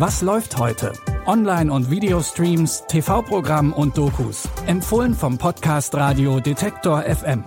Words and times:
Was 0.00 0.22
läuft 0.22 0.56
heute? 0.56 0.94
Online- 1.26 1.70
und 1.70 1.90
Videostreams, 1.90 2.86
TV-Programm 2.86 3.74
und 3.74 3.98
Dokus. 3.98 4.48
Empfohlen 4.66 5.12
vom 5.12 5.36
Podcast 5.36 5.94
Radio 5.94 6.40
Detektor 6.40 7.02
FM. 7.02 7.44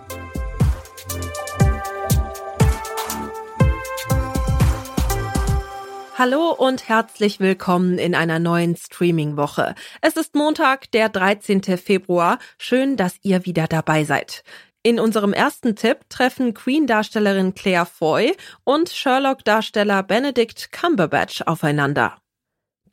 Hallo 6.15 6.51
und 6.51 6.87
herzlich 6.87 7.39
willkommen 7.39 7.97
in 7.97 8.13
einer 8.13 8.37
neuen 8.37 8.75
Streaming-Woche. 8.75 9.73
Es 10.01 10.15
ist 10.15 10.35
Montag, 10.35 10.91
der 10.91 11.09
13. 11.09 11.63
Februar. 11.79 12.37
Schön, 12.59 12.97
dass 12.97 13.15
ihr 13.23 13.47
wieder 13.47 13.65
dabei 13.65 14.03
seid. 14.03 14.43
In 14.83 14.99
unserem 14.99 15.33
ersten 15.33 15.75
Tipp 15.75 16.01
treffen 16.07 16.53
Queen-Darstellerin 16.53 17.55
Claire 17.55 17.87
Foy 17.87 18.35
und 18.63 18.89
Sherlock-Darsteller 18.89 20.03
Benedict 20.03 20.71
Cumberbatch 20.71 21.41
aufeinander. 21.47 22.17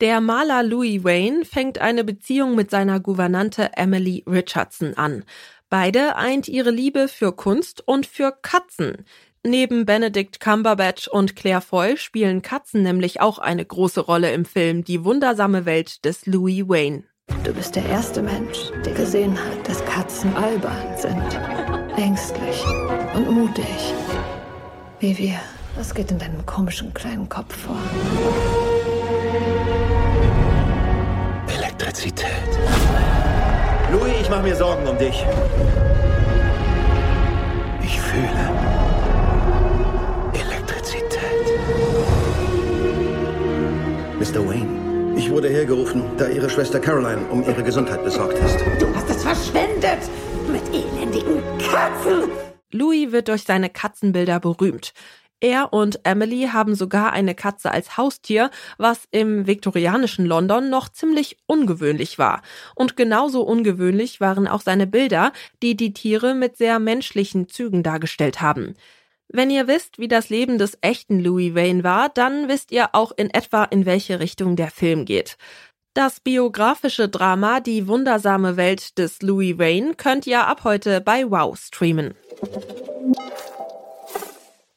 Der 0.01 0.19
Maler 0.19 0.63
Louis 0.63 1.03
Wayne 1.03 1.45
fängt 1.45 1.77
eine 1.77 2.03
Beziehung 2.03 2.55
mit 2.55 2.71
seiner 2.71 2.99
Gouvernante 2.99 3.69
Emily 3.77 4.23
Richardson 4.25 4.95
an. 4.95 5.23
Beide 5.69 6.15
eint 6.15 6.47
ihre 6.47 6.71
Liebe 6.71 7.07
für 7.07 7.33
Kunst 7.33 7.87
und 7.87 8.07
für 8.07 8.35
Katzen. 8.41 9.05
Neben 9.45 9.85
Benedict 9.85 10.39
Cumberbatch 10.39 11.07
und 11.07 11.35
Claire 11.35 11.61
Foy 11.61 11.97
spielen 11.97 12.41
Katzen 12.41 12.81
nämlich 12.81 13.21
auch 13.21 13.37
eine 13.37 13.63
große 13.63 14.01
Rolle 14.01 14.31
im 14.31 14.43
Film 14.43 14.83
Die 14.83 15.05
wundersame 15.05 15.65
Welt 15.65 16.03
des 16.03 16.25
Louis 16.25 16.67
Wayne. 16.67 17.03
Du 17.43 17.53
bist 17.53 17.75
der 17.75 17.85
erste 17.85 18.23
Mensch, 18.23 18.71
der 18.83 18.93
gesehen 18.93 19.37
hat, 19.37 19.69
dass 19.69 19.85
Katzen 19.85 20.35
albern 20.35 20.97
sind, 20.97 21.39
ängstlich 21.95 22.65
und 23.13 23.29
mutig. 23.29 23.93
Wie 24.99 25.15
wir. 25.15 25.39
Was 25.75 25.93
geht 25.93 26.11
in 26.11 26.19
deinem 26.19 26.45
komischen 26.45 26.93
kleinen 26.93 27.29
Kopf 27.29 27.55
vor? 27.55 27.77
Elektrizität. 32.01 32.59
Louis, 33.91 34.13
ich 34.21 34.29
mache 34.29 34.41
mir 34.41 34.55
Sorgen 34.55 34.87
um 34.87 34.97
dich. 34.97 35.23
Ich 37.83 38.01
fühle 38.01 38.49
Elektrizität. 40.33 41.21
Mr. 44.19 44.47
Wayne, 44.47 45.15
ich 45.15 45.29
wurde 45.29 45.49
hergerufen, 45.49 46.03
da 46.17 46.27
Ihre 46.27 46.49
Schwester 46.49 46.79
Caroline 46.79 47.21
um 47.29 47.43
ihre 47.43 47.61
Gesundheit 47.61 48.03
besorgt 48.03 48.39
ist. 48.39 48.59
Du 48.79 48.87
hast 48.95 49.09
es 49.09 49.23
verschwendet 49.23 50.09
mit 50.51 50.63
elendigen 50.69 51.43
Katzen. 51.59 52.31
Louis 52.71 53.11
wird 53.11 53.27
durch 53.27 53.43
seine 53.43 53.69
Katzenbilder 53.69 54.39
berühmt. 54.39 54.93
Er 55.41 55.73
und 55.73 55.99
Emily 56.05 56.49
haben 56.53 56.75
sogar 56.75 57.11
eine 57.11 57.35
Katze 57.35 57.71
als 57.71 57.97
Haustier, 57.97 58.51
was 58.77 59.07
im 59.11 59.47
viktorianischen 59.47 60.25
London 60.25 60.69
noch 60.69 60.87
ziemlich 60.87 61.37
ungewöhnlich 61.47 62.19
war. 62.19 62.43
Und 62.75 62.95
genauso 62.95 63.41
ungewöhnlich 63.41 64.21
waren 64.21 64.47
auch 64.47 64.61
seine 64.61 64.87
Bilder, 64.87 65.33
die 65.63 65.75
die 65.75 65.93
Tiere 65.93 66.35
mit 66.35 66.57
sehr 66.57 66.79
menschlichen 66.79 67.49
Zügen 67.49 67.81
dargestellt 67.81 68.39
haben. 68.39 68.75
Wenn 69.29 69.49
ihr 69.49 69.67
wisst, 69.67 69.97
wie 69.97 70.07
das 70.07 70.29
Leben 70.29 70.57
des 70.57 70.77
echten 70.81 71.19
Louis 71.19 71.55
Wayne 71.55 71.83
war, 71.83 72.09
dann 72.09 72.47
wisst 72.47 72.71
ihr 72.71 72.89
auch 72.93 73.11
in 73.15 73.29
etwa, 73.29 73.63
in 73.63 73.85
welche 73.85 74.19
Richtung 74.19 74.55
der 74.55 74.69
Film 74.69 75.05
geht. 75.05 75.37
Das 75.93 76.19
biografische 76.19 77.09
Drama 77.09 77.61
Die 77.61 77.87
wundersame 77.87 78.57
Welt 78.57 78.97
des 78.97 79.21
Louis 79.21 79.57
Wayne 79.57 79.95
könnt 79.95 80.27
ihr 80.27 80.47
ab 80.47 80.63
heute 80.63 81.01
bei 81.01 81.29
Wow 81.29 81.57
streamen. 81.57 82.13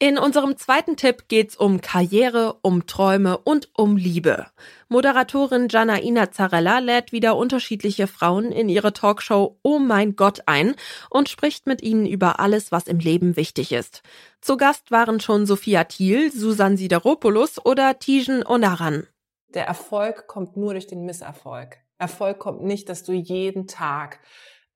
In 0.05 0.19
unserem 0.19 0.59
zweiten 0.59 0.99
Tipp 0.99 1.29
geht's 1.29 1.57
um 1.57 1.81
Karriere, 1.81 2.59
um 2.61 2.87
Träume 2.87 3.39
und 3.39 3.71
um 3.75 3.97
Liebe. 3.97 4.49
Moderatorin 4.91 5.69
Janaina 5.71 6.31
Zarella 6.31 6.81
lädt 6.81 7.13
wieder 7.13 7.39
unterschiedliche 7.39 8.07
Frauen 8.07 8.53
in 8.53 8.69
ihre 8.69 8.93
Talkshow 8.93 9.57
Oh 9.63 9.79
mein 9.79 10.15
Gott 10.15 10.43
ein 10.45 10.75
und 11.09 11.31
spricht 11.31 11.67
mit 11.67 11.83
ihnen 11.83 12.05
über 12.05 12.39
alles, 12.39 12.71
was 12.71 12.87
im 12.87 12.99
Leben 12.99 13.37
wichtig 13.39 13.73
ist. 13.73 14.03
Zu 14.43 14.59
Gast 14.59 14.91
waren 14.91 15.21
schon 15.21 15.47
Sophia 15.47 15.85
Thiel, 15.85 16.31
Susan 16.31 16.77
Sideropoulos 16.77 17.65
oder 17.65 17.99
Tijen 17.99 18.47
Onaran. 18.47 19.07
Der 19.55 19.67
Erfolg 19.67 20.27
kommt 20.27 20.55
nur 20.55 20.75
durch 20.75 20.87
den 20.87 21.07
Misserfolg. 21.07 21.79
Erfolg 21.97 22.39
kommt 22.41 22.63
nicht, 22.63 22.91
dass 22.91 23.05
du 23.05 23.13
jeden 23.13 23.69
Tag 23.69 24.21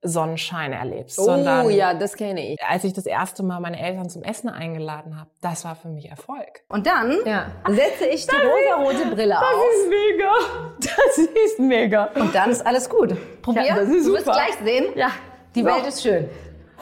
Sonnenschein 0.03 0.73
erlebst. 0.73 1.19
Oh 1.19 1.25
sondern 1.25 1.69
ja, 1.71 1.93
das 1.95 2.15
kenne 2.17 2.53
ich. 2.53 2.63
Als 2.63 2.85
ich 2.85 2.93
das 2.93 3.05
erste 3.07 3.43
Mal 3.43 3.59
meine 3.61 3.81
Eltern 3.81 4.09
zum 4.09 4.23
Essen 4.23 4.49
eingeladen 4.49 5.19
habe, 5.19 5.29
das 5.41 5.65
war 5.65 5.75
für 5.75 5.89
mich 5.89 6.09
Erfolg. 6.09 6.63
Und 6.69 6.87
dann 6.87 7.19
Ja. 7.25 7.47
setze 7.69 8.07
ich 8.07 8.27
die 8.27 8.37
rosarote 8.77 9.07
Brille 9.15 9.39
auf. 9.39 9.45
mega. 9.89 10.33
Das 10.79 11.19
ist 11.19 11.59
mega. 11.59 12.05
Und 12.15 12.33
dann 12.35 12.51
ist 12.51 12.65
alles 12.65 12.89
gut. 12.89 13.17
Probier. 13.43 13.65
Ja, 13.65 13.77
das 13.77 13.89
ist 13.89 14.07
du 14.07 14.13
wirst 14.13 14.27
super. 14.27 14.37
gleich 14.39 14.55
sehen. 14.65 14.87
Ja. 14.95 15.11
Die. 15.55 15.65
Welt 15.65 15.87
ist 15.87 16.03
schön. 16.03 16.29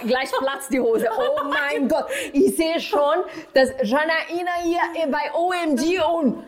Gleich 0.06 0.31
platzt 0.31 0.71
die 0.71 0.81
Hose. 0.81 1.09
Oh 1.19 1.44
mein 1.48 1.88
Gott. 1.88 2.06
Ich 2.34 2.54
sehe 2.56 2.78
schon, 2.81 3.25
dass 3.54 3.71
Janaina 3.83 4.50
hier 4.62 4.81
bei 5.10 5.33
OMG 5.34 6.00
und 6.15 6.44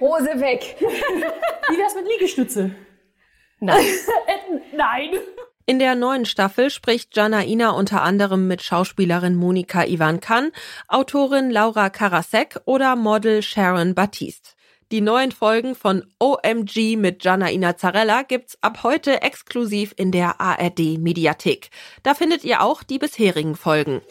Hose 0.00 0.40
weg. 0.40 0.76
Wie 0.78 1.76
wär's 1.78 1.94
mit 1.94 2.06
Liegestütze? 2.08 2.70
Nein. 3.60 3.84
Nein. 4.76 5.10
In 5.68 5.78
der 5.80 5.96
neuen 5.96 6.26
Staffel 6.26 6.70
spricht 6.70 7.16
Janaina 7.16 7.70
unter 7.70 8.02
anderem 8.02 8.46
mit 8.46 8.62
Schauspielerin 8.62 9.34
Monika 9.34 9.84
Ivan 9.84 10.20
Kann, 10.20 10.52
Autorin 10.86 11.50
Laura 11.50 11.90
Karasek 11.90 12.60
oder 12.66 12.94
Model 12.94 13.42
Sharon 13.42 13.94
Baptiste. 13.94 14.50
Die 14.92 15.00
neuen 15.00 15.32
Folgen 15.32 15.74
von 15.74 16.04
OMG 16.20 16.96
mit 16.96 17.24
Janaina 17.24 17.76
Zarella 17.76 18.22
gibt's 18.22 18.56
ab 18.60 18.84
heute 18.84 19.22
exklusiv 19.22 19.92
in 19.96 20.12
der 20.12 20.40
ARD 20.40 20.98
Mediathek. 20.98 21.70
Da 22.04 22.14
findet 22.14 22.44
ihr 22.44 22.62
auch 22.62 22.84
die 22.84 23.00
bisherigen 23.00 23.56
Folgen. 23.56 24.02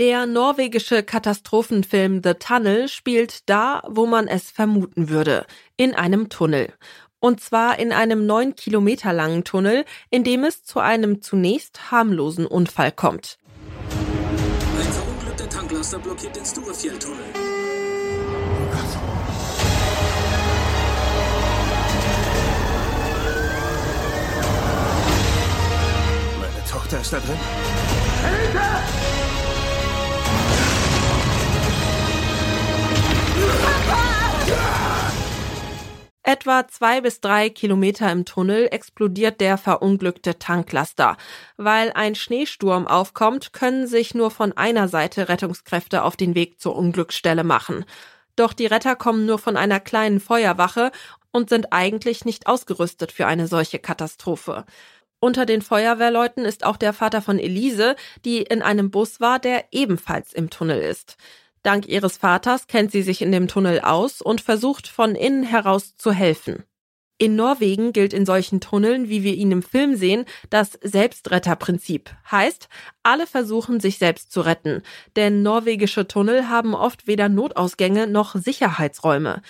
Der 0.00 0.26
norwegische 0.26 1.04
Katastrophenfilm 1.04 2.20
The 2.24 2.34
Tunnel 2.34 2.88
spielt 2.88 3.48
da, 3.48 3.80
wo 3.86 4.06
man 4.06 4.26
es 4.26 4.50
vermuten 4.50 5.08
würde, 5.08 5.46
in 5.76 5.94
einem 5.94 6.28
Tunnel. 6.28 6.72
Und 7.20 7.40
zwar 7.40 7.78
in 7.78 7.92
einem 7.92 8.26
neun 8.26 8.56
Kilometer 8.56 9.12
langen 9.12 9.44
Tunnel, 9.44 9.84
in 10.10 10.24
dem 10.24 10.42
es 10.42 10.64
zu 10.64 10.80
einem 10.80 11.22
zunächst 11.22 11.92
harmlosen 11.92 12.44
Unfall 12.44 12.90
kommt. 12.90 13.38
Ein 14.80 14.92
verunglückter 14.92 15.48
Tanklaster 15.48 16.00
blockiert 16.00 16.34
den 16.34 16.44
Sturefjell-Tunnel. 16.44 17.24
Meine 26.40 26.64
Tochter 26.68 27.00
ist 27.00 27.12
da 27.12 27.20
drin. 27.20 27.38
Etwa 36.26 36.66
zwei 36.68 37.02
bis 37.02 37.20
drei 37.20 37.50
Kilometer 37.50 38.10
im 38.10 38.24
Tunnel 38.24 38.68
explodiert 38.70 39.42
der 39.42 39.58
verunglückte 39.58 40.38
Tanklaster. 40.38 41.18
Weil 41.58 41.92
ein 41.92 42.14
Schneesturm 42.14 42.86
aufkommt, 42.86 43.52
können 43.52 43.86
sich 43.86 44.14
nur 44.14 44.30
von 44.30 44.52
einer 44.56 44.88
Seite 44.88 45.28
Rettungskräfte 45.28 46.02
auf 46.02 46.16
den 46.16 46.34
Weg 46.34 46.60
zur 46.60 46.76
Unglücksstelle 46.76 47.44
machen. 47.44 47.84
Doch 48.36 48.52
die 48.52 48.66
Retter 48.66 48.96
kommen 48.96 49.26
nur 49.26 49.38
von 49.38 49.58
einer 49.58 49.80
kleinen 49.80 50.18
Feuerwache 50.18 50.92
und 51.30 51.50
sind 51.50 51.72
eigentlich 51.72 52.24
nicht 52.24 52.46
ausgerüstet 52.46 53.12
für 53.12 53.26
eine 53.26 53.46
solche 53.46 53.78
Katastrophe. 53.78 54.64
Unter 55.20 55.46
den 55.46 55.62
Feuerwehrleuten 55.62 56.44
ist 56.44 56.64
auch 56.64 56.76
der 56.76 56.92
Vater 56.92 57.22
von 57.22 57.38
Elise, 57.38 57.96
die 58.24 58.42
in 58.42 58.62
einem 58.62 58.90
Bus 58.90 59.20
war, 59.20 59.38
der 59.38 59.66
ebenfalls 59.72 60.32
im 60.32 60.50
Tunnel 60.50 60.80
ist. 60.80 61.16
Dank 61.64 61.88
ihres 61.88 62.18
Vaters 62.18 62.66
kennt 62.66 62.92
sie 62.92 63.02
sich 63.02 63.22
in 63.22 63.32
dem 63.32 63.48
Tunnel 63.48 63.80
aus 63.80 64.20
und 64.20 64.42
versucht 64.42 64.86
von 64.86 65.14
innen 65.14 65.42
heraus 65.42 65.96
zu 65.96 66.12
helfen. 66.12 66.62
In 67.16 67.36
Norwegen 67.36 67.94
gilt 67.94 68.12
in 68.12 68.26
solchen 68.26 68.60
Tunneln, 68.60 69.08
wie 69.08 69.22
wir 69.22 69.34
ihn 69.34 69.50
im 69.50 69.62
Film 69.62 69.96
sehen, 69.96 70.26
das 70.50 70.78
Selbstretterprinzip. 70.82 72.10
Heißt, 72.30 72.68
alle 73.02 73.26
versuchen 73.26 73.80
sich 73.80 73.96
selbst 73.96 74.30
zu 74.30 74.42
retten, 74.42 74.82
denn 75.16 75.42
norwegische 75.42 76.06
Tunnel 76.06 76.50
haben 76.50 76.74
oft 76.74 77.06
weder 77.06 77.30
Notausgänge 77.30 78.08
noch 78.08 78.34
Sicherheitsräume. 78.34 79.40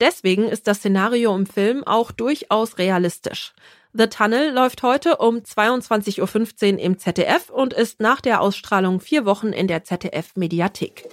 Deswegen 0.00 0.44
ist 0.44 0.68
das 0.68 0.78
Szenario 0.78 1.34
im 1.34 1.46
Film 1.46 1.82
auch 1.82 2.12
durchaus 2.12 2.78
realistisch. 2.78 3.52
The 3.92 4.08
Tunnel 4.08 4.52
läuft 4.52 4.82
heute 4.82 5.16
um 5.16 5.38
22.15 5.38 6.74
Uhr 6.74 6.78
im 6.78 6.98
ZDF 6.98 7.48
und 7.50 7.72
ist 7.72 8.00
nach 8.00 8.20
der 8.20 8.40
Ausstrahlung 8.40 9.00
vier 9.00 9.24
Wochen 9.24 9.48
in 9.48 9.66
der 9.66 9.82
ZDF-Mediathek. 9.82 11.04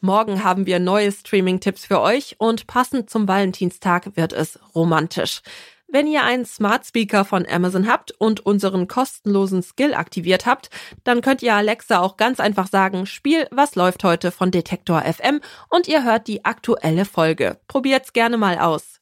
Morgen 0.00 0.44
haben 0.44 0.66
wir 0.66 0.78
neue 0.78 1.10
Streaming-Tipps 1.10 1.86
für 1.86 2.00
euch 2.00 2.36
und 2.38 2.66
passend 2.66 3.10
zum 3.10 3.26
Valentinstag 3.26 4.16
wird 4.16 4.32
es 4.32 4.58
romantisch. 4.74 5.42
Wenn 5.88 6.08
ihr 6.08 6.24
einen 6.24 6.44
Smart 6.44 6.84
Speaker 6.84 7.24
von 7.24 7.46
Amazon 7.48 7.88
habt 7.88 8.10
und 8.12 8.44
unseren 8.44 8.88
kostenlosen 8.88 9.62
Skill 9.62 9.94
aktiviert 9.94 10.44
habt, 10.44 10.68
dann 11.04 11.20
könnt 11.20 11.42
ihr 11.42 11.54
Alexa 11.54 12.00
auch 12.00 12.16
ganz 12.16 12.40
einfach 12.40 12.66
sagen, 12.66 13.06
Spiel, 13.06 13.46
was 13.50 13.76
läuft 13.76 14.02
heute 14.02 14.32
von 14.32 14.50
Detektor 14.50 15.02
FM 15.02 15.40
und 15.68 15.86
ihr 15.86 16.02
hört 16.02 16.26
die 16.26 16.44
aktuelle 16.44 17.04
Folge. 17.04 17.58
Probiert's 17.68 18.12
gerne 18.12 18.36
mal 18.36 18.58
aus. 18.58 18.95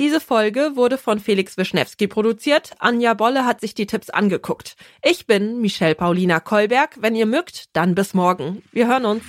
Diese 0.00 0.20
Folge 0.20 0.72
wurde 0.74 0.98
von 0.98 1.20
Felix 1.20 1.56
Wischnewski 1.56 2.08
produziert. 2.08 2.72
Anja 2.80 3.14
Bolle 3.14 3.46
hat 3.46 3.60
sich 3.60 3.74
die 3.74 3.86
Tipps 3.86 4.10
angeguckt. 4.10 4.74
Ich 5.04 5.28
bin 5.28 5.60
Michelle 5.60 5.94
Paulina 5.94 6.40
Kolberg. 6.40 6.96
Wenn 7.00 7.14
ihr 7.14 7.26
mögt, 7.26 7.76
dann 7.76 7.94
bis 7.94 8.12
morgen. 8.12 8.62
Wir 8.72 8.88
hören 8.88 9.04
uns. 9.04 9.22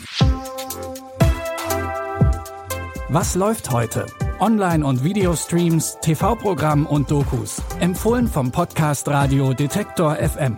Was 3.10 3.36
läuft 3.36 3.70
heute? 3.72 4.08
Online- 4.40 4.84
und 4.84 5.04
Videostreams, 5.04 6.00
TV-Programm 6.02 6.88
und 6.88 7.12
Dokus. 7.12 7.62
Empfohlen 7.80 8.28
vom 8.28 8.52
Podcast 8.52 9.08
Radio 9.08 9.54
Detektor 9.54 10.16
FM. 10.16 10.58